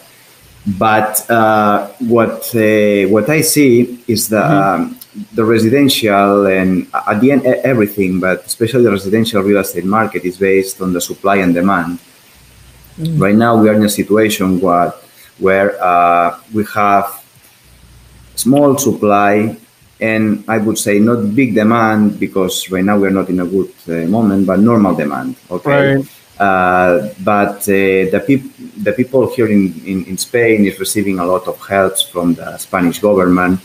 [0.67, 4.81] But uh, what uh, what I see is the mm-hmm.
[4.83, 4.99] um,
[5.33, 10.37] the residential and at the end everything, but especially the residential real estate market is
[10.37, 11.99] based on the supply and demand.
[12.99, 13.21] Mm-hmm.
[13.21, 14.93] Right now, we are in a situation where
[15.39, 17.23] where uh, we have
[18.35, 19.55] small supply
[19.99, 23.73] and I would say not big demand because right now we're not in a good
[23.87, 25.35] uh, moment, but normal demand.
[25.49, 25.95] Okay.
[25.95, 26.05] Right.
[26.39, 31.25] Uh, but uh, the, peop- the people here in, in, in, Spain is receiving a
[31.25, 33.59] lot of help from the Spanish government.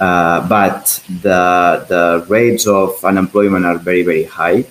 [0.00, 4.64] Uh, but the, the rates of unemployment are very, very high.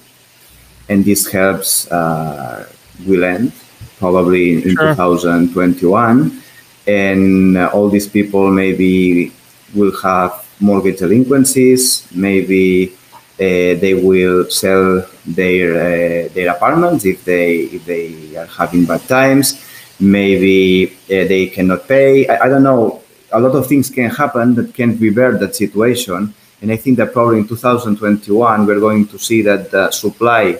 [0.89, 2.67] And this helps uh,
[3.05, 3.51] will end
[3.99, 4.95] probably in, sure.
[4.95, 6.41] 2021.
[6.87, 9.31] And uh, all these people maybe
[9.75, 12.07] will have mortgage delinquencies.
[12.15, 12.96] Maybe
[13.37, 19.63] they will sell their uh, their apartments if they if they are having bad times.
[19.99, 22.27] Maybe uh, they cannot pay.
[22.27, 23.01] I, I, don't know.
[23.31, 26.33] A lot of things can happen that can revert that situation.
[26.61, 30.59] And I think that probably in 2021 we're going to see that the supply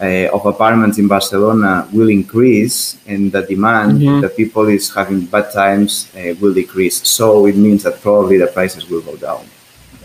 [0.00, 4.20] uh, of apartments in Barcelona will increase and the demand mm-hmm.
[4.20, 7.06] that people is having bad times uh, will decrease.
[7.08, 9.46] So it means that probably the prices will go down.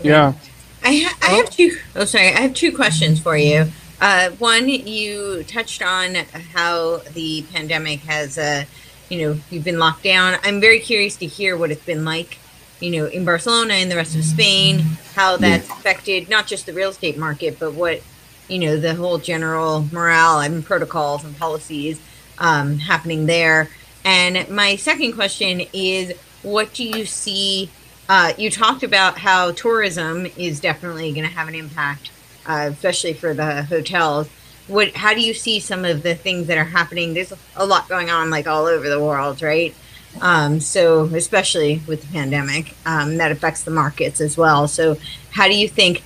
[0.02, 0.32] Yeah.
[0.82, 1.76] I, ha- I have two.
[1.94, 2.28] Oh, sorry.
[2.28, 3.66] I have two questions for you.
[4.00, 6.14] Uh, one, you touched on
[6.54, 8.64] how the pandemic has, uh,
[9.10, 10.38] you know, you've been locked down.
[10.42, 12.38] I'm very curious to hear what it's been like,
[12.80, 14.80] you know, in Barcelona and the rest of Spain,
[15.14, 15.74] how that's yeah.
[15.74, 18.00] affected not just the real estate market, but what
[18.48, 22.00] you know the whole general morale and protocols and policies
[22.38, 23.68] um, happening there.
[24.04, 27.68] And my second question is, what do you see?
[28.10, 32.10] Uh, you talked about how tourism is definitely going to have an impact,
[32.44, 34.28] uh, especially for the hotels.
[34.66, 34.96] What?
[34.96, 37.14] How do you see some of the things that are happening?
[37.14, 39.72] There's a lot going on, like all over the world, right?
[40.20, 44.66] Um, so especially with the pandemic, um, that affects the markets as well.
[44.66, 44.96] So
[45.30, 46.02] how do you think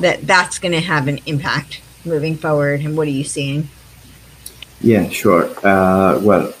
[0.00, 3.68] that that's going to have an impact moving forward, and what are you seeing?
[4.80, 5.50] Yeah, sure.
[5.62, 6.52] Uh, well,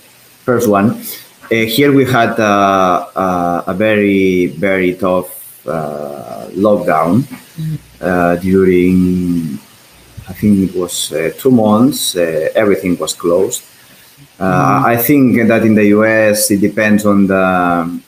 [0.44, 1.02] first one.
[1.52, 5.30] Uh, here we had uh, uh a very, very tough
[5.68, 7.76] uh, lockdown mm-hmm.
[8.00, 9.58] Uh, during,
[10.28, 12.16] I think it was two months.
[12.62, 13.62] everything was closed.
[14.40, 14.86] Mm-hmm.
[14.94, 17.44] I think that in the US it depends on the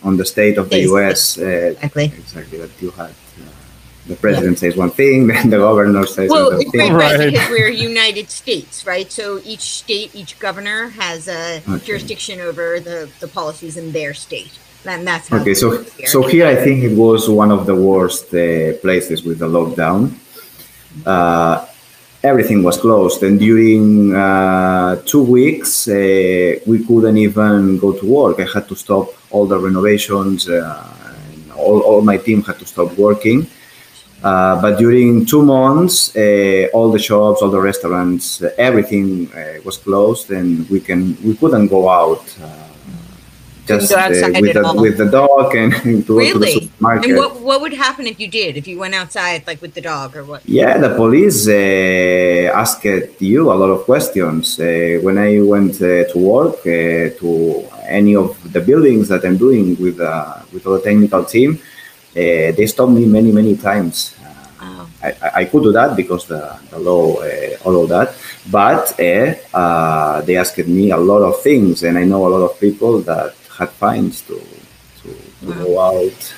[0.02, 1.36] on the state of the US.
[1.36, 2.06] exactly.
[2.06, 3.12] Exactly that you had
[4.06, 4.70] the president yeah.
[4.70, 6.92] says one thing, then the governor says well, another thing.
[6.92, 9.10] Right, right, because we're United States, right?
[9.10, 11.84] So each state, each governor has a okay.
[11.84, 14.58] jurisdiction over the, the policies in their state.
[14.86, 15.54] And that's okay.
[15.54, 16.06] So, here.
[16.06, 20.12] so here I think it was one of the worst uh, places with the lockdown.
[21.06, 21.66] Uh,
[22.22, 28.40] everything was closed, and during uh, two weeks uh, we couldn't even go to work.
[28.40, 30.50] I had to stop all the renovations.
[30.50, 30.92] Uh,
[31.56, 33.48] all, all my team had to stop working
[34.24, 39.60] Uh, but during two months, uh, all the shops, all the restaurants, uh, everything uh,
[39.66, 42.24] was closed, and we can we couldn't go out.
[42.42, 42.64] Uh,
[43.66, 46.52] just go uh, with, the, with the dog and to go to the Really?
[46.52, 47.10] supermarket.
[47.10, 48.56] And what what would happen if you did?
[48.56, 50.40] If you went outside, like with the dog, or what?
[50.48, 52.84] Yeah, the police uh, asked
[53.20, 54.58] you a lot of questions.
[54.58, 57.30] Uh, when I went uh, to work uh, to
[57.88, 61.60] any of the buildings that I'm doing with uh, with the technical team,
[62.14, 64.14] they stopped me many many times.
[64.60, 64.88] Oh.
[65.02, 68.14] I, I- I could do that because the, the law uh, allowed that,
[68.50, 72.42] but uh, uh, they asked me a lot of things, and I know a lot
[72.48, 74.40] of people that had fines to
[75.02, 75.08] to,
[75.46, 76.34] to go out.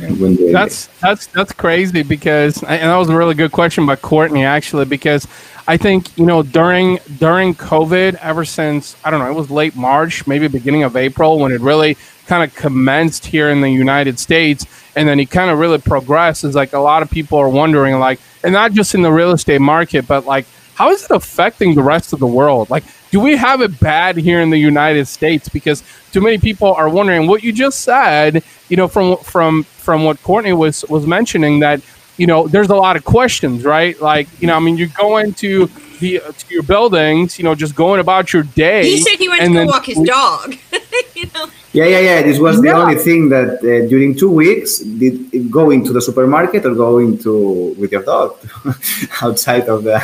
[0.00, 3.86] And when they, That's that's that's crazy because and that was a really good question
[3.86, 5.28] by Courtenay actually because
[5.68, 9.76] I think you know during during COVID ever since I don't know it was late
[9.76, 14.18] March maybe beginning of April when it really kind of commenced here in the United
[14.18, 17.48] States and then it kind of really progressed is like a lot of people are
[17.48, 21.10] wondering like and not just in the real estate market but like how is it
[21.10, 22.68] affecting the rest of the world?
[22.70, 25.48] Like do we have it bad here in the United States?
[25.48, 30.04] Because too many people are wondering what you just said you know from from from
[30.04, 31.80] what Courtenay was was mentioning that
[32.16, 34.00] you know there's a lot of questions right?
[34.00, 35.68] Like you know I mean you're going to
[36.00, 39.40] the to your buildings you know just going about your day He said he went
[39.40, 40.54] to and go then- walk his dog.
[41.14, 41.46] you know.
[41.72, 42.22] Yeah, yeah, yeah.
[42.22, 42.82] This was the Yeah.
[42.82, 45.14] only thing that uh, during two weeks, did
[45.50, 48.36] going to the supermarket or going to with your dog
[49.22, 49.96] outside of the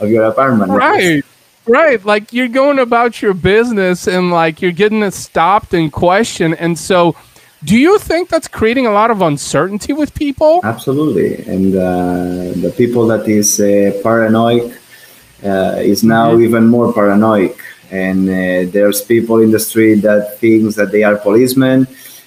[0.00, 0.70] of your apartment.
[0.72, 1.22] right
[1.66, 6.54] right like you're going about your business and like you're getting it stopped and questioned
[6.64, 6.98] and so
[7.64, 11.88] do you think that's creating a lot of uncertainty with people Absolutely, and uh,
[12.64, 13.66] the people that is uh,
[14.04, 14.74] paranoid uh,
[15.92, 16.44] is now Mhm.
[16.46, 17.54] even more paranoid.
[17.90, 18.34] And uh,
[18.74, 21.86] there's people in the street that thinks that they are policemen,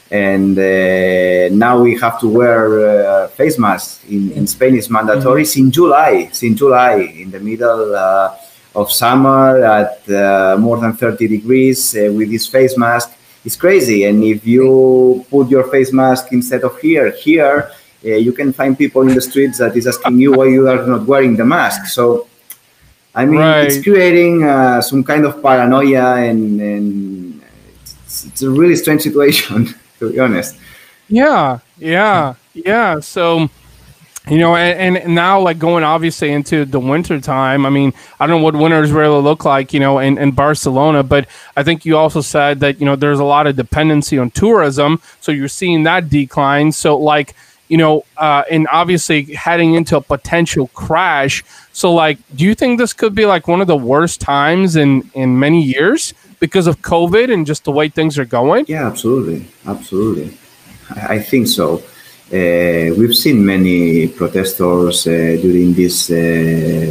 [0.10, 3.99] and uh, now we have to wear uh, face masks.
[4.10, 6.29] In, in Spain, it's mandatory since July.
[6.32, 8.32] Since July, in the middle uh,
[8.82, 13.10] of summer, at uh, more than 30 degrees, uh, with this face mask,
[13.45, 14.05] it's crazy.
[14.05, 17.69] And if you put your face mask instead of here, here,
[18.05, 20.88] uh, you can find people in the streets that is asking you why you are
[20.88, 21.86] not wearing the mask.
[21.88, 22.27] So,
[23.15, 27.41] I mean, it's creating uh, some kind of paranoia, and, and
[28.04, 30.56] it's, it's a really strange situation, to be honest.
[31.08, 33.00] Yeah, yeah, yeah.
[33.00, 33.50] So,
[34.30, 37.65] you know, and, and now like going obviously into the winter time.
[37.65, 41.02] I mean, I don't know what winters really look like, you know, in, in Barcelona,
[41.02, 44.30] but I think you also said that, you know, there's a lot of dependency on
[44.30, 45.02] tourism.
[45.19, 46.72] So you're seeing that decline.
[46.72, 47.34] So like,
[47.69, 51.43] you know, uh, and obviously heading into a potential crash.
[51.71, 55.10] So like, do you think this could be like one of the worst times in,
[55.13, 58.65] in many years because of COVID and just the way things are going?
[58.67, 60.38] Yeah, absolutely, absolutely.
[60.95, 61.84] I, I think so.
[62.32, 66.15] Uh, we've seen many protesters uh, during this uh,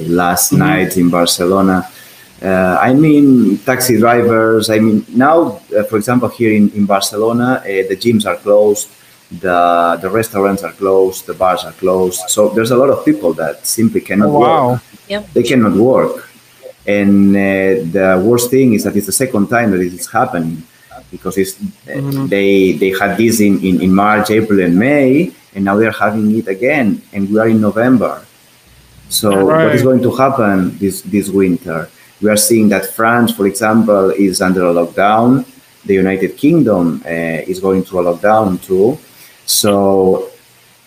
[0.08, 0.58] last Mhm.
[0.58, 1.86] nights in Barcelona.
[2.42, 4.70] Uh, I mean, taxi drivers.
[4.70, 8.88] I mean, now, uh, for example, here in, in Barcelona, uh, the gyms are closed,
[9.30, 12.20] the the restaurants are closed, the bars are closed.
[12.28, 14.68] So there's a lot of people that simply cannot Oh, wow.
[14.72, 14.82] work.
[15.08, 15.32] Yep.
[15.34, 16.28] They cannot work,
[16.86, 17.40] and uh,
[17.96, 20.62] the worst thing is that it's the second time that it is happening
[21.10, 21.54] because it's
[21.88, 22.28] uh, Mhm.
[22.28, 26.36] they they had this in, in, in March, April, and May, and now they're having
[26.40, 28.14] it again, and we are in November.
[29.08, 31.88] So what is going to happen this this winter?
[32.20, 35.44] We are seeing that France, for example, is under a lockdown.
[35.86, 38.98] The United Kingdom uh, is going through a lockdown too.
[39.48, 40.28] So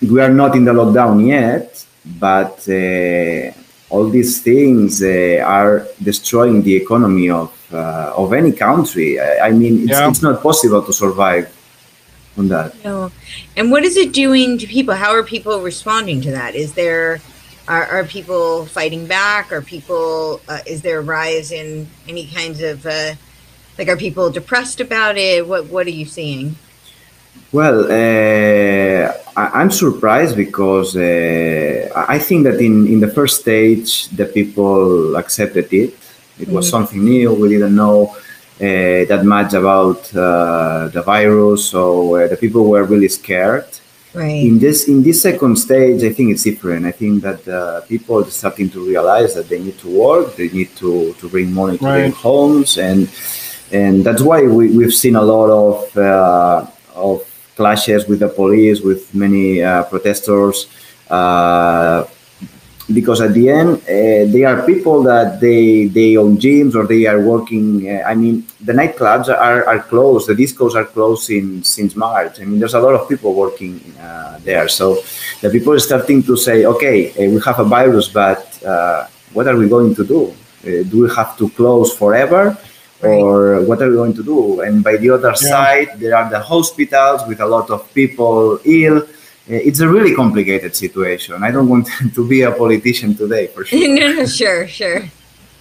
[0.01, 1.83] we are not in the lockdown yet,
[2.19, 3.51] but uh,
[3.89, 9.19] all these things uh, are destroying the economy of uh, of any country.
[9.19, 10.09] I, I mean, it's, Yeah.
[10.09, 11.47] it's not possible to survive
[12.37, 12.75] on that.
[12.85, 13.11] No.
[13.57, 14.93] And what is it doing to people?
[14.93, 16.53] How are people responding to that?
[16.53, 17.19] Is there
[17.67, 19.51] are, are people fighting back?
[19.51, 23.15] Are people uh, is there a rise in any kinds of uh,
[23.79, 25.47] like are people depressed about it?
[25.47, 26.57] What what are you seeing?
[27.51, 33.41] Well, uh, I, I'm surprised because uh, I I think that in, in the first
[33.41, 35.93] stage, the people accepted it.
[36.39, 36.71] It was Mhm.
[36.75, 37.27] something new.
[37.33, 37.97] We didn't know
[38.61, 41.81] uh, that much about uh, the virus, so
[42.15, 43.65] uh, the people were really scared.
[44.13, 44.43] Right.
[44.49, 46.85] In this in this second stage, I think it's different.
[46.85, 50.49] I think that uh, people are starting to realize that they need to work, they
[50.59, 53.07] need to, to bring money to their homes, and
[53.71, 57.23] and that's why we, we've seen a lot of uh, of
[57.61, 60.57] clashes with the police, with many uh, protesters
[61.11, 62.07] uh,
[62.93, 67.03] because at the end uh, they are people that they they own gyms or they
[67.11, 68.35] are working uh, i mean
[68.67, 72.33] the nightclubs are, are closed the discos are closed in, since march.
[72.41, 73.75] I mean there's a lot of people working
[74.07, 74.67] uh, there.
[74.67, 74.85] So
[75.43, 76.97] the people are starting to say okay
[77.33, 78.43] we have a virus but
[79.35, 80.21] what are we going to do?
[80.91, 82.43] Do we have to close forever
[83.03, 85.49] or what are we going to do and by the other yeah.
[85.51, 89.03] side there are the hospitals with a lot of people ill
[89.49, 91.43] uh, it's a really complicated situation.
[91.43, 93.79] I don't want to be a politician today, for sure.
[93.79, 95.09] no, no, sure, sure.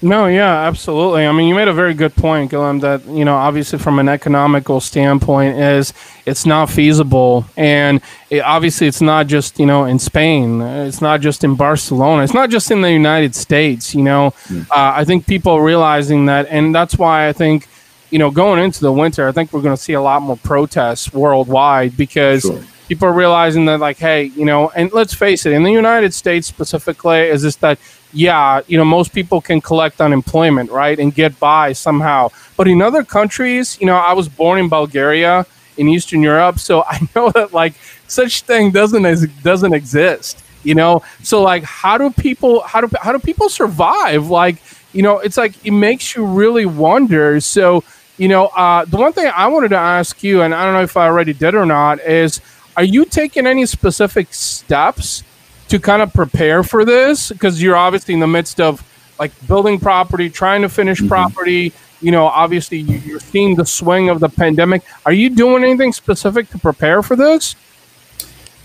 [0.03, 1.27] No, yeah, absolutely.
[1.27, 4.09] I mean, you made a very good point, Guillem, that, you know, obviously from an
[4.09, 5.93] economical standpoint is
[6.25, 7.45] it's not feasible.
[7.57, 10.63] And it, obviously it's not just, you know, in Spain.
[10.63, 12.23] It's not just in Barcelona.
[12.23, 14.33] It's not just in the United States, you know.
[14.49, 14.63] Mm.
[14.71, 17.69] Uh, I think people realizing that, and that's why I think,
[18.09, 20.39] you know, going into the winter, I think we're going to see a lot more
[20.39, 25.47] protests worldwide because sure people are realizing that like hey you know and let's face
[25.47, 27.79] it in the united states specifically is this that
[28.13, 32.29] yeah you know most people can collect unemployment right and get by somehow.
[32.57, 35.47] But in other countries you know i was born in bulgaria
[35.77, 37.75] in eastern europe so i know that like
[38.07, 41.03] such thing doesn't doesn't exist you know?
[41.23, 44.29] So like how do people how do how do people survive?
[44.29, 44.57] Like
[44.93, 47.41] you know it's like it makes you really wonder.
[47.41, 47.83] So
[48.21, 50.83] you know uh, the one thing i wanted to ask you and i don't know
[50.83, 52.41] if i already did or not is
[52.77, 55.25] are you taking any specific steps
[55.71, 57.31] to kind of prepare for this?
[57.31, 58.83] Because you're obviously in the midst of
[59.19, 61.09] like building property, trying to finish mm-hmm.
[61.09, 61.73] property.
[62.01, 64.83] You know, obviously you're seeing the swing of the pandemic.
[65.05, 67.55] Are you doing anything specific to prepare for this?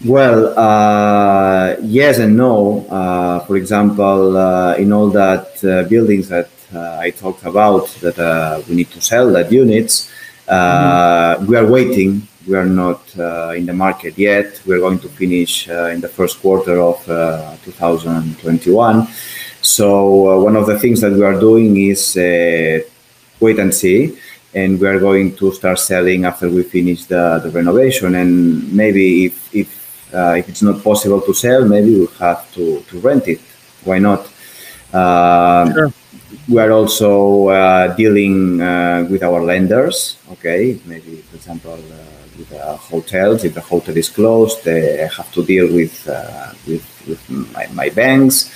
[0.03, 2.85] Well, uh, yes and no.
[2.87, 8.17] Uh, for example, uh, in all that uh, buildings that uh, I talked about that
[8.17, 10.11] uh, we need to sell that units,
[10.47, 11.45] mm-hmm.
[11.45, 14.61] we are waiting we are not uh, in the market yet.
[14.65, 19.07] We're going to finish uh, in the first quarter of uh, 2021.
[19.61, 24.17] So one of the things that we are doing is wait and see
[24.53, 28.15] and we are going to start selling after we finish the, the renovation.
[28.15, 32.51] And maybe if if, uh, if it's not possible to sell, maybe we we'll have
[32.53, 33.41] to, to rent it.
[33.83, 34.29] Why not?
[34.93, 35.93] Uh, sure.
[36.47, 38.59] We are also uh, dealing
[39.09, 40.17] with our lenders.
[40.31, 41.79] Okay, maybe for example
[42.37, 43.43] with uh, hotels.
[43.43, 47.89] If the hotel is closed, they have to deal with uh, with, with my, my
[47.89, 48.51] banks.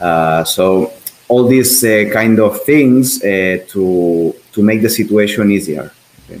[0.00, 0.92] Uh, so
[1.28, 5.92] all these kind of things to to make the situation easier.
[6.28, 6.40] Okay.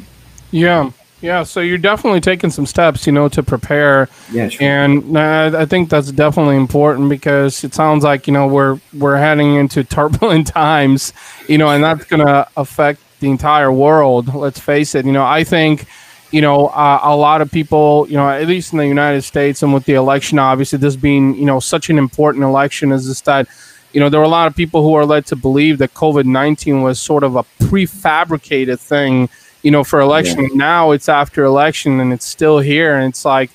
[0.50, 0.90] Yeah.
[1.22, 4.08] Yeah, so you're definitely taking some steps, you know, to prepare.
[4.32, 4.66] Yeah, sure.
[4.66, 9.18] And uh, I think that's definitely important because it sounds like you know we're we're
[9.18, 11.12] heading into turbulent times,
[11.46, 14.34] you know, and that's going to affect the entire world.
[14.34, 15.04] Let's face it.
[15.04, 15.86] You know, I think
[16.30, 19.62] you know, uh, a lot of people, you know, at least in the United States
[19.62, 23.20] and with the election, obviously, this being, you know, such an important election, is this
[23.22, 23.48] that,
[23.92, 26.24] you know, there were a lot of people who are led to believe that COVID
[26.24, 29.28] 19 was sort of a prefabricated thing,
[29.62, 30.42] you know, for election.
[30.42, 30.48] Yeah.
[30.54, 32.96] Now it's after election and it's still here.
[32.96, 33.50] And it's like,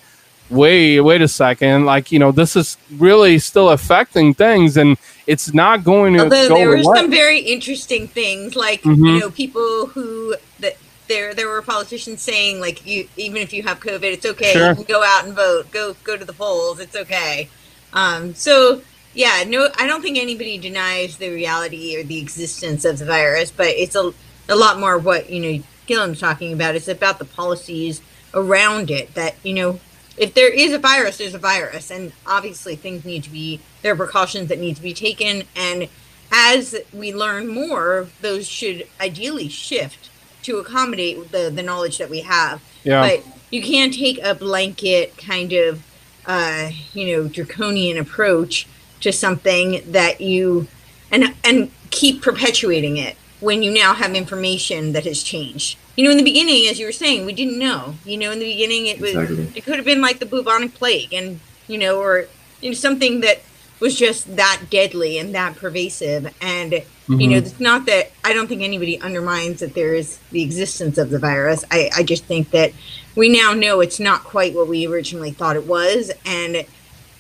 [0.49, 1.85] wait, wait a second.
[1.85, 4.97] Like, you know, this is really still affecting things and
[5.27, 9.05] it's not going to Although there were some very interesting things, like, mm-hmm.
[9.05, 10.75] you know, people who, that
[11.07, 14.53] there there were politicians saying like you even if you have COVID, it's okay.
[14.53, 14.69] Sure.
[14.69, 15.71] You can go out and vote.
[15.71, 16.79] Go go to the polls.
[16.79, 17.49] It's okay.
[17.93, 18.81] Um, so
[19.13, 23.49] yeah, no, I don't think anybody denies the reality or the existence of the virus,
[23.49, 24.13] but it's a
[24.49, 26.75] a lot more what you know Guillem's talking about.
[26.75, 28.01] It's about the policies
[28.33, 29.79] around it that you know
[30.17, 33.93] if there is a virus, there's a virus, and obviously things need to be there
[33.93, 35.87] are precautions that need to be taken, and
[36.31, 40.09] as we learn more, those should ideally shift
[40.45, 42.61] to accommodate the the knowledge that we have.
[42.83, 43.01] Yeah.
[43.01, 45.83] But you can't take a blanket kind of
[46.25, 48.67] uh, you know draconian approach
[49.01, 50.67] to something that you
[51.11, 55.77] and and keep perpetuating it when you now have information that has changed.
[55.95, 57.95] You know, in the beginning, as you were saying, we didn't know.
[58.05, 59.51] You know, in the beginning, it was exactly.
[59.55, 62.27] it could have been like the bubonic plague, and you know, or
[62.61, 63.41] you know, something that
[63.79, 66.33] was just that deadly and that pervasive.
[66.41, 67.19] And, mm-hmm.
[67.19, 67.45] you know, mm-hmm.
[67.45, 71.19] it's not that I don't think anybody undermines that there is the existence of the
[71.19, 71.65] virus.
[71.71, 72.71] I, I just think that
[73.15, 76.11] we now know it's not quite what we originally thought it was.
[76.25, 76.65] And,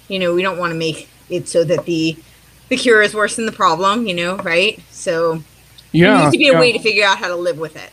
[0.07, 2.17] you know, we don't want to make it so that the
[2.69, 4.81] the cure is worse than the problem, you know, right?
[4.89, 5.43] So
[5.91, 6.59] yeah, there needs to be a yeah.
[6.59, 7.91] way to figure out how to live with it.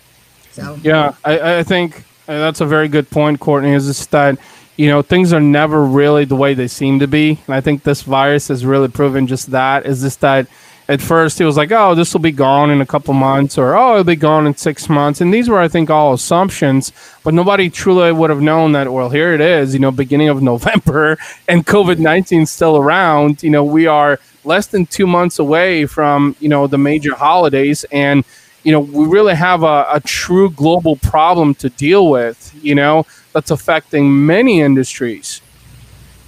[0.51, 3.75] So yeah, I, I think uh, that's a very good point, Courtenay.
[3.75, 4.39] Is that
[4.83, 7.83] you know things are never really the way they seem to be and i think
[7.83, 10.47] this virus has really proven just that is just that
[10.89, 13.77] at first it was like, oh, this will be gone in a couple months, or
[13.77, 15.21] oh, it'll be gone in six months.
[15.21, 19.09] And these were, I think, all assumptions, but nobody truly would have known that, well,
[19.09, 21.17] here it is, you know, beginning of November
[21.49, 23.43] and COVID 19 still around.
[23.43, 27.85] You know, we are less than two months away from, you know, the major holidays.
[27.93, 28.25] And,
[28.63, 33.07] you know, we really have a, a true global problem to deal with, you know,
[33.33, 35.41] that's affecting many industries.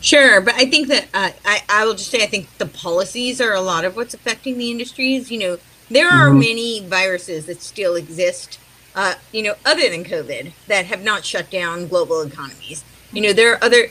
[0.01, 3.41] Sure, but I think that uh, I, I will just say I think the policies
[3.41, 5.31] are a lot of what's affecting the industries.
[5.31, 5.59] You know,
[5.89, 6.41] there are mm-hmm.
[6.41, 8.59] many viruses that still exist,
[8.95, 12.85] uh, you know, other than COVID that have not shut down global economies.
[13.13, 13.87] You know, there are other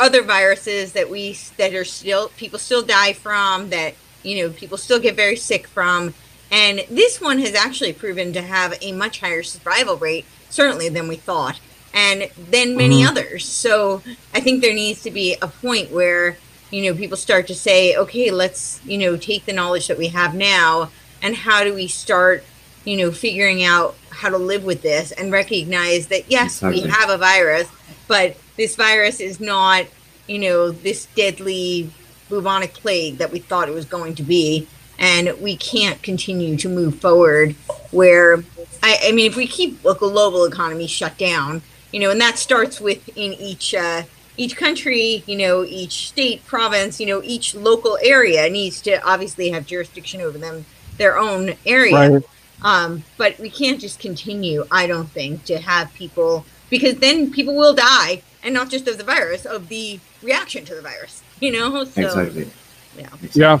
[0.00, 4.76] other viruses that we that are still people still die from that you know people
[4.78, 6.14] still get very sick from,
[6.50, 11.08] and this one has actually proven to have a much higher survival rate, certainly than
[11.08, 11.60] we thought
[11.94, 13.08] and than many mm-hmm.
[13.08, 13.44] others.
[13.44, 14.02] So
[14.34, 16.36] I think there needs to be a point where,
[16.70, 20.08] you know, people start to say, okay, let's, you know, take the knowledge that we
[20.08, 20.90] have now
[21.22, 22.44] and how do we start,
[22.84, 26.82] you know, figuring out how to live with this and recognize that, yes, exactly.
[26.82, 27.68] we have a virus,
[28.06, 29.86] but this virus is not,
[30.26, 31.90] you know, this deadly
[32.28, 34.68] bubonic plague that we thought it was going to be.
[34.98, 37.54] And we can't continue to move forward
[37.92, 38.42] where,
[38.82, 42.38] I, I mean, if we keep a global economy shut down, you know, and that
[42.38, 44.02] starts with in each uh,
[44.36, 49.50] each country, you know, each state, province, you know, each local area needs to obviously
[49.50, 50.64] have jurisdiction over them,
[50.96, 52.10] their own area.
[52.10, 52.22] Right.
[52.62, 57.54] Um, but we can't just continue, I don't think, to have people because then people
[57.54, 61.22] will die, and not just of the virus, of the reaction to the virus.
[61.40, 62.50] You know, so, exactly.
[62.96, 63.10] Yeah.
[63.32, 63.58] Yeah.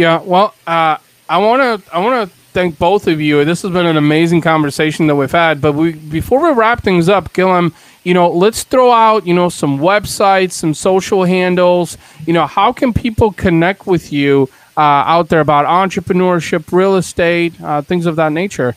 [0.00, 0.22] Yeah.
[0.22, 0.96] Well, uh,
[1.28, 1.94] I want to.
[1.94, 3.44] I want to thank both of you.
[3.44, 5.60] This has been an amazing conversation that we've had.
[5.60, 9.50] But we before we wrap things up, Guillem, you know, let's throw out you know
[9.50, 11.98] some websites, some social handles.
[12.26, 17.60] You know, how can people connect with you uh, out there about entrepreneurship, real estate,
[17.60, 18.76] uh, things of that nature?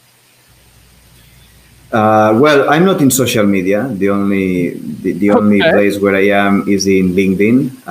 [1.89, 3.87] Uh, well, I'm not in social media.
[3.87, 5.39] The only the, the okay.
[5.39, 7.87] only place where I am is in LinkedIn.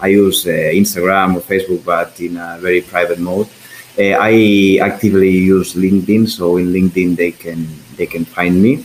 [0.00, 3.48] I use uh, Instagram or Facebook, but in a very private mode.
[3.98, 8.84] Uh, I actively use LinkedIn, so in LinkedIn they can they can find me,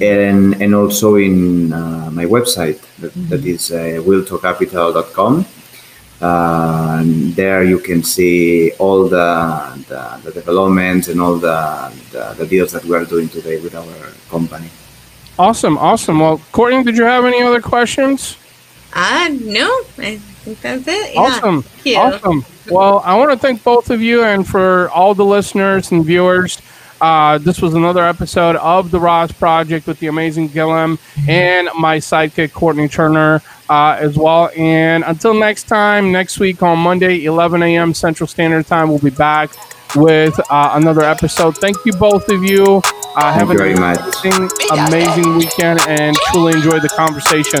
[0.00, 3.28] and and also in uh, my website that, mm-hmm.
[3.30, 5.46] that is uh, wiltocapital.com.
[6.20, 12.32] Uh, and there you can see all the, the, the developments and all the, the,
[12.38, 14.68] the deals that we are doing today with our company.
[15.36, 16.20] Awesome, awesome.
[16.20, 18.36] Well, Courtenay, did you have any other questions?
[18.92, 19.66] Uh, no,
[19.98, 21.16] I think that's it.
[21.16, 21.64] Awesome,
[21.96, 22.44] awesome.
[22.70, 26.60] Well, I want to thank both of you and for all the listeners and viewers.
[27.00, 31.96] Uh, this was another episode of the RAS Project with the amazing Guillem and my
[31.98, 34.50] sidekick Courtenay Turner uh, as well.
[34.56, 37.92] And until next time, next week on Monday, 11 a.m.
[37.92, 39.50] Central Standard Time, we'll be back
[39.96, 41.58] with uh, another episode.
[41.58, 42.80] Thank you both of you.
[43.16, 47.60] Uh, have an amazing, amazing weekend and truly enjoy the conversation.